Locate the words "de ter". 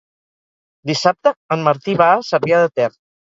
2.65-2.89